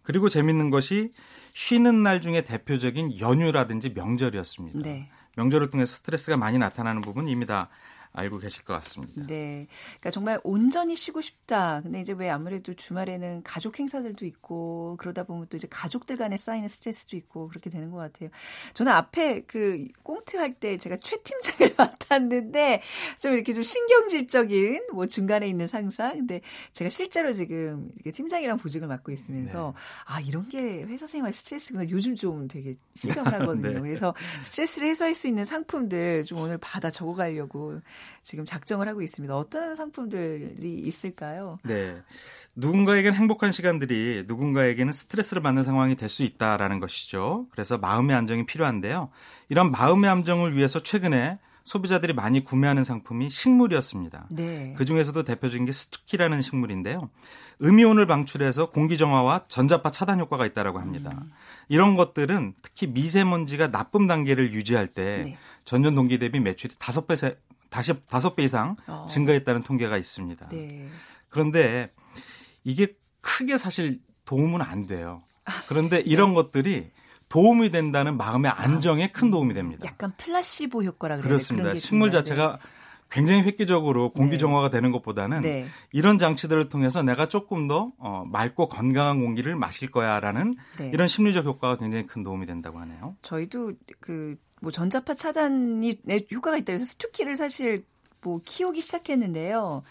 [0.03, 1.11] 그리고 재밌는 것이
[1.51, 4.79] 쉬는 날 중에 대표적인 연휴라든지 명절이었습니다.
[4.81, 5.09] 네.
[5.35, 7.69] 명절을 통해서 스트레스가 많이 나타나는 부분 이미 다
[8.13, 9.23] 알고 계실 것 같습니다.
[9.27, 9.67] 네.
[9.99, 11.81] 그러니까 정말 온전히 쉬고 싶다.
[11.81, 16.67] 근데 이제 왜 아무래도 주말에는 가족 행사들도 있고 그러다 보면 또 이제 가족들 간에 쌓이는
[16.67, 18.29] 스트레스도 있고 그렇게 되는 것 같아요.
[18.75, 22.83] 저는 앞에 그 꽁트 할 때 제가 최 팀장을 맡았는데
[23.17, 26.11] 좀 이렇게 좀 신경질적인 뭐 중간에 있는 상사.
[26.13, 26.41] 근데
[26.73, 29.73] 제가 실제로 지금 이렇게 팀장이랑 보직을 맡고 있으면서
[30.05, 31.89] 아, 이런 게 회사 생활 스트레스구나.
[31.89, 33.69] 요즘 좀 되게 신경을 하거든요.
[33.73, 33.79] 네.
[33.79, 37.79] 그래서 스트레스를 해소할 수 있는 상품들 좀 오늘 받아 적어 가려고
[38.21, 39.35] 지금 작정을 하고 있습니다.
[39.35, 41.57] 어떤 상품들이 있을까요?
[41.63, 41.97] 네.
[42.55, 47.47] 누군가에게는 행복한 시간들이 누군가에게는 스트레스를 받는 상황이 될 수 있다라는 것이죠.
[47.51, 49.09] 그래서 마음의 안정이 필요한데요.
[49.49, 54.27] 이런 마음의 안정을 위해서 최근에 소비자들이 많이 구매하는 상품이 식물이었습니다.
[54.31, 54.75] 네.
[54.77, 57.09] 그 중에서도 대표적인 게 스투키라는 식물인데요.
[57.61, 61.11] 음이온을 방출해서 공기 정화와 전자파 차단 효과가 있다라고 합니다.
[61.13, 61.31] 음.
[61.69, 65.37] 이런 것들은 특히 미세먼지가 나쁨 단계를 유지할 때 네.
[65.63, 67.15] 전년 동기 대비 매출이 다섯 배
[67.73, 69.07] 다시 다섯 배 이상 어.
[69.09, 70.49] 증가했다는 통계가 있습니다.
[70.49, 70.87] 네.
[71.29, 71.91] 그런데
[72.63, 75.23] 이게 크게 사실 도움은 안 돼요.
[75.67, 76.91] 그런데 이런 것들이
[77.29, 79.85] 도움이 된다는 마음의 안정에 큰 도움이 됩니다.
[79.87, 81.75] 약간 플라시보 효과라 그래야 그렇습니다.
[81.75, 82.11] 식물?
[82.11, 82.59] 자체가
[83.09, 84.37] 굉장히 획기적으로 공기 네.
[84.37, 85.67] 정화가 되는 것보다는 네.
[85.91, 90.91] 이런 장치들을 통해서 내가 조금 더 어, 맑고 건강한 공기를 마실 거야라는 네.
[90.93, 93.15] 이런 심리적 효과가 굉장히 큰 도움이 된다고 하네요.
[93.23, 97.83] 저희도 그 뭐 전자파 차단이 내 효과가 있다 그래서 스투키를 사실
[98.21, 99.83] 뭐 키우기 시작했는데요.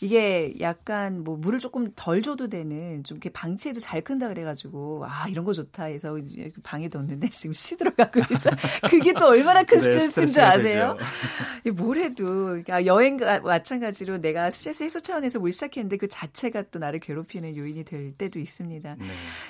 [0.00, 5.28] 이게 약간 뭐 물을 조금 덜 줘도 되는 좀 이렇게 방치해도 잘 큰다 그래가지고 아
[5.28, 6.16] 이런 거 좋다 해서
[6.62, 8.50] 방에 뒀는데 지금 시들어가고 있어.
[8.90, 10.96] 그게 또 얼마나 큰 네, 스트레스인 줄 아세요?
[11.74, 17.00] 뭘 해도 아, 여행과 마찬가지로 내가 스트레스 해소 차원에서 뭘 시작했는데 그 자체가 또 나를
[17.00, 18.96] 괴롭히는 요인이 될 때도 있습니다.
[18.98, 19.06] 네.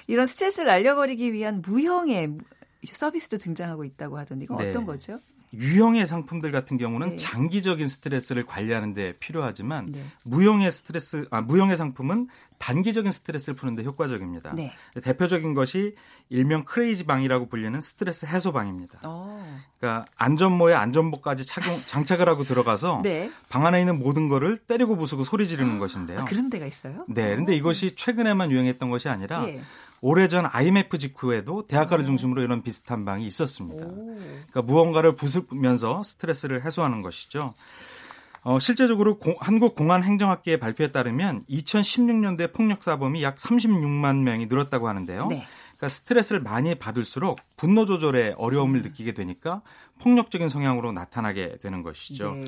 [0.07, 2.39] 이런 스트레스를 날려버리기 위한 무형의
[2.87, 4.71] 서비스도 등장하고 있다고 하던데 이건 네.
[4.71, 5.21] 어떤 거죠?
[5.55, 7.17] 유형의 상품들 같은 경우는 네.
[7.17, 10.05] 장기적인 스트레스를 관리하는 데 필요하지만 네.
[10.25, 14.55] 무형의 스트레스 아 무형의 상품은 단기적인 스트레스를 푸는 데 효과적입니다.
[14.55, 14.73] 네.
[15.03, 15.95] 대표적인 것이
[16.29, 19.01] 일명 크레이지 방이라고 불리는 스트레스 해소 방입니다.
[19.05, 19.61] 어.
[19.79, 23.31] 그러니까 안전모에 안전복까지 착용 장착을 하고 들어가서 네.
[23.49, 26.21] 방 안에 있는 모든 거를 때리고 부수고 소리 지르는 것인데요.
[26.21, 27.05] 아, 그런 데가 있어요?
[27.09, 29.61] 네, 근데 이것이 최근에만 유행했던 것이 아니라 예.
[30.01, 33.87] 오래전 IMF 직후에도 대학가를 중심으로 이런 비슷한 방이 있었습니다.
[33.87, 34.17] 오.
[34.19, 37.55] 그러니까 무언가를 부수면서 스트레스를 해소하는 것이죠.
[38.43, 45.29] 어, 실제적으로 공- 한국공안행정학계의 발표에 따르면 2016년도에 폭력 사범이 약 36만 명이 늘었다고 하는데요.
[45.29, 45.45] 네.
[45.77, 49.63] 그러니까 스트레스를 많이 받을수록 분노 조절에 어려움을 느끼게 되니까
[50.03, 52.35] 폭력적인 성향으로 나타나게 되는 것이죠.
[52.35, 52.45] 네.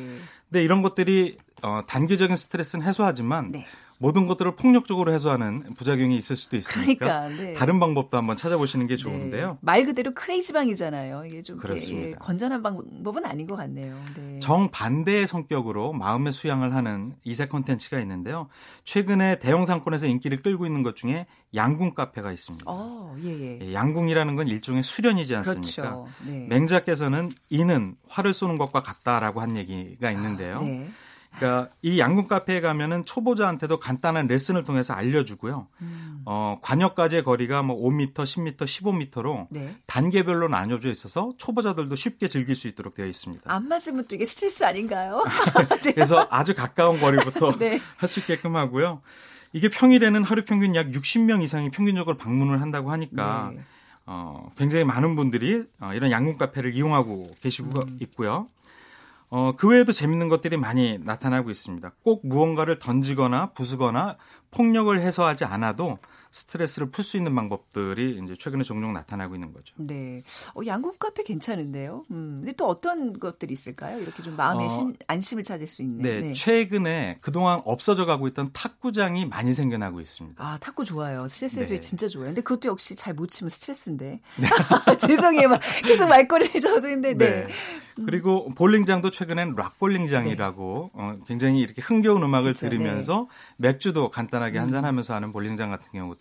[0.51, 3.65] 근데 이런 것들이 어, 단기적인 스트레스는 해소하지만 네.
[3.99, 7.55] 모든 것들을 폭력적으로 해소하는 부작용이 있을 수도 있으니까 그러니까, 네.
[7.55, 9.03] 다른 방법도 한번 찾아보시는 게 네.
[9.03, 9.57] 좋은데요.
[9.63, 11.25] 말 그대로 크레이지 방이잖아요.
[11.25, 11.59] 이게 좀.
[11.91, 13.99] 예, 건전한 방법은 아닌 것 같네요.
[14.15, 14.39] 네.
[14.41, 18.49] 정반대의 성격으로 마음의 수양을 하는 이색 콘텐츠가 있는데요.
[18.85, 22.65] 최근에 대형 상권에서 인기를 끌고 있는 것 중에 양궁 카페가 있습니다.
[22.67, 23.59] 어, 예, 예.
[23.63, 25.83] 예, 양궁이라는 건 일종의 수련이지 않습니까?
[25.83, 26.07] 그렇죠.
[26.27, 26.47] 네.
[26.51, 30.61] 맹자께서는 이는 활을 쏘는 것과 같다라고 한 얘기가 있는데요.
[30.61, 30.91] 네.
[31.37, 35.69] 그러니까 이 양궁 카페에 가면은 초보자한테도 간단한 레슨을 통해서 알려주고요.
[35.83, 36.23] 음.
[36.25, 39.77] 어, 관역까지의 거리가 뭐 5m, 10m, 15m로 네.
[39.87, 43.43] 단계별로 나뉘어져 있어서 초보자들도 쉽게 즐길 수 있도록 되어 있습니다.
[43.53, 45.23] 안 맞으면 또 이게 스트레스 아닌가요?
[45.85, 45.93] 네.
[45.93, 47.81] 그래서 아주 가까운 거리부터 네.
[47.97, 49.03] 할수 있게끔 하고요.
[49.53, 53.63] 이게 평일에는 하루 평균 약 60명 이상이 평균적으로 방문을 한다고 하니까 네.
[54.07, 57.99] 어, 굉장히 많은 분들이 어, 이런 양궁 카페를 이용하고 계시고 음.
[58.01, 58.49] 있고요.
[59.29, 61.91] 어, 그 외에도 재밌는 것들이 많이 나타나고 있습니다.
[62.03, 64.17] 꼭 무언가를 던지거나 부수거나
[64.51, 65.99] 폭력을 해소하지 않아도
[66.31, 69.75] 스트레스를 풀 수 있는 방법들이 이제 최근에 종종 나타나고 있는 거죠.
[69.79, 70.23] 네.
[70.55, 72.05] 어, 양궁 카페 괜찮은데요.
[72.11, 72.39] 음.
[72.41, 73.99] 근데 또 어떤 것들이 있을까요?
[74.01, 76.03] 이렇게 좀 마음의 어, 신- 안심을 찾을 수 있는.
[76.03, 80.43] 네, 최근에 그동안 없어져 가고 있던 탁구장이 많이 생겨나고 있습니다.
[80.45, 81.27] 아, 탁구 좋아요.
[81.29, 81.81] 스트레스 해소에 네.
[81.81, 82.27] 진짜 좋아요.
[82.27, 84.21] 근데 그것도 역시 잘 못 치면 스트레스인데.
[85.01, 85.49] 죄송해요.
[85.49, 87.47] 막 계속 말꼬리를 져서는데, 네.
[88.05, 95.33] 그리고 볼링장도 최근엔 락볼링장이라고 어, 굉장히 이렇게 흥겨운 음악을 그쵸, 들으면서 맥주도 간단하게 한잔하면서 하는
[95.33, 96.16] 볼링장 같은 경우도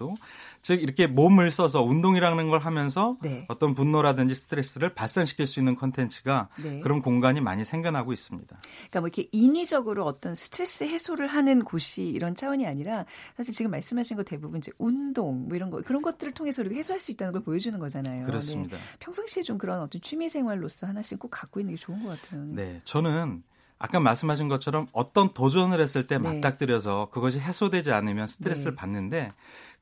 [0.61, 3.45] 즉 이렇게 몸을 써서 운동이라는 걸 하면서 네.
[3.47, 6.79] 어떤 분노라든지 스트레스를 발산시킬 수 있는 콘텐츠가 네.
[6.81, 8.57] 그런 공간이 많이 생겨나고 있습니다.
[8.61, 13.05] 그러니까 뭐 이렇게 인위적으로 어떤 스트레스 해소를 하는 곳이 이런 차원이 아니라
[13.37, 16.99] 사실 지금 말씀하신 거 대부분 이제 운동 뭐 이런 거 그런 것들을 통해서 우리가 해소할
[16.99, 18.25] 수 있다는 걸 보여주는 거잖아요.
[18.25, 18.77] 그렇습니다.
[18.77, 18.83] 네.
[18.99, 22.43] 평상시에 좀 그런 어떤 취미 생활로서 하나씩 꼭 갖고 있는 게 좋은 것 같아요.
[22.45, 23.43] 네, 저는
[23.77, 26.35] 아까 말씀하신 것처럼 어떤 도전을 했을 때 네.
[26.35, 28.75] 맞닥뜨려서 그것이 해소되지 않으면 스트레스를 네.
[28.75, 29.31] 받는데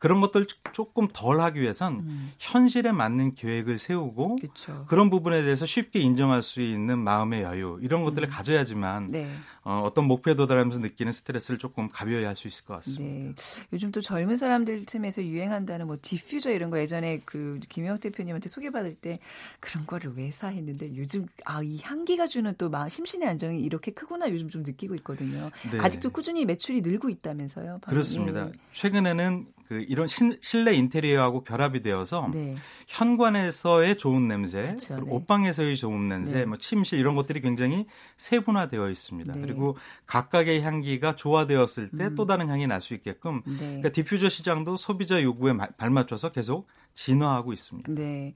[0.03, 2.31] 그런 것들 조금 덜 하기 위해선 음.
[2.37, 4.83] 현실에 맞는 계획을 세우고 그렇죠.
[4.89, 9.07] 그런 부분에 대해서 쉽게 인정할 수 있는 마음의 여유 이런 것들을 가져야지만 음.
[9.11, 9.31] 네.
[9.63, 13.29] 어, 어떤 목표에 도달하면서 느끼는 스트레스를 조금 가벼이 할 수 있을 것 같습니다.
[13.29, 13.67] 네.
[13.71, 18.95] 요즘 또 젊은 사람들 틈에서 유행한다는 뭐 디퓨저 이런 거 예전에 그 김영욱 대표님한테 소개받을
[18.95, 19.19] 때
[19.61, 23.91] 그런 거를 왜 사 했는데 요즘 아 이 향기가 주는 또 마- 심신의 안정이 이렇게
[23.93, 25.49] 크구나 요즘 좀 느끼고 있거든요.
[25.71, 25.79] 네.
[25.79, 27.79] 아직도 꾸준히 매출이 늘고 있다면서요.
[27.81, 27.93] 바로.
[27.93, 28.47] 그렇습니다.
[28.47, 28.51] 예.
[28.73, 32.53] 최근에는 그 이런 신- 실내 인테리어하고 결합이 되어서 네.
[32.87, 35.01] 현관에서의 좋은 냄새, 그쵸, 네.
[35.07, 36.45] 옷방에서의 좋은 냄새, 네.
[36.45, 37.85] 뭐 침실 이런 것들이 굉장히
[38.17, 39.33] 세분화되어 있습니다.
[39.35, 39.41] 네.
[39.41, 43.57] 그리고 각각의 향기가 조화되었을 때또 다른 향이 날 수 있게끔 음.
[43.59, 43.65] 네.
[43.67, 47.91] 그러니까 디퓨저 시장도 소비자 요구에 마- 발맞춰서 계속 진화하고 있습니다.
[47.93, 48.33] 네.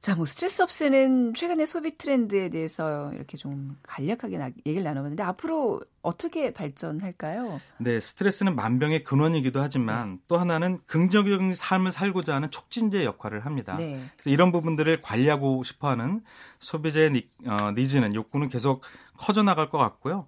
[0.00, 5.80] 자, 뭐 스트레스 없애는 최근의 소비 트렌드에 대해서 이렇게 좀 간략하게 나- 얘기를 나눠봤는데 앞으로
[6.02, 7.60] 어떻게 발전할까요?
[7.78, 13.76] 네, 스트레스는 만병의 근원이기도 하지만 또 하나는 긍정적인 삶을 살고자 하는 촉진제 역할을 합니다.
[13.76, 14.00] 네.
[14.16, 16.22] 그래서 이런 부분들을 관리하고 싶어하는
[16.60, 18.82] 소비자의 니, 어, 니즈는 욕구는 계속
[19.18, 20.26] 커져 나갈 것 같고요.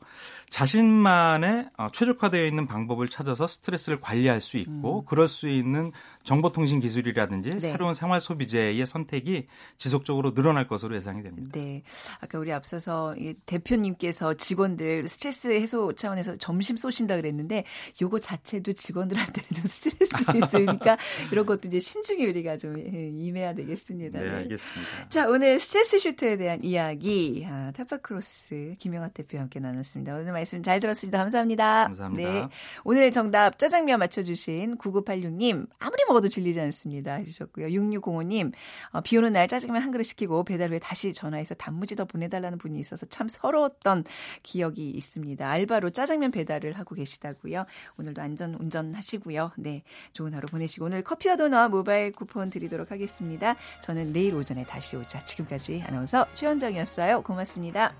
[0.51, 5.93] 자신만의 어, 최적화되어 있는 방법을 찾아서 스트레스를 관리할 수 있고 그럴 수 있는
[6.25, 7.53] 정보통신 기술이라든지 음.
[7.53, 7.61] 네.
[7.61, 11.51] 새로운 생활 소비재의 선택이 지속적으로 늘어날 것으로 예상이 됩니다.
[11.55, 11.83] 네.
[12.21, 17.65] 아까 우리 앞서서 이 대표님께서 직원들 스트레스 해소 차원에서 점심 쏘신다 그랬는데
[18.03, 20.99] 요거 자체도 직원들한테는 좀 스트레스 있으니까
[21.31, 24.19] 이런 것도 이제 신중히 우리가 좀 예, 임해야 되겠습니다.
[24.19, 24.35] 네, 네.
[24.37, 25.09] 알겠습니다.
[25.09, 30.15] 자, 오늘 스트레스 슈트에 대한 이야기, 아, 타파크로스 김영학 대표와 함께 나눴습니다.
[30.15, 31.18] 오늘 말씀 잘 들었습니다.
[31.18, 31.85] 감사합니다.
[31.85, 32.33] 감사합니다.
[32.33, 32.48] 네.
[32.85, 37.14] 오늘 정답 짜장면 맞춰주신 9986님, 아무리 먹어도 질리지 않습니다.
[37.14, 37.66] 해주셨고요.
[37.68, 38.53] 6605님,
[38.92, 42.59] 어, 비 오는 날 짜장면 한 그릇 시키고 배달 후에 다시 전화해서 단무지 더 보내달라는
[42.59, 44.05] 분이 있어서 참 서러웠던
[44.42, 45.48] 기억이 있습니다.
[45.48, 47.66] 알바로 짜장면 배달을 하고 계시다고요.
[47.98, 49.53] 오늘도 안전 운전하시고요.
[49.59, 49.83] 네.
[50.12, 53.57] 좋은 하루 보내시고 오늘 커피와 도넛 모바일 쿠폰 드리도록 하겠습니다.
[53.83, 55.22] 저는 내일 오전에 다시 오자.
[55.24, 57.22] 지금까지 아나운서 최현정이었어요.
[57.22, 57.92] 고맙습니다.